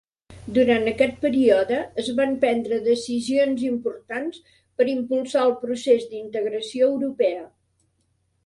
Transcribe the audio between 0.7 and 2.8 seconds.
aquest període, es van prendre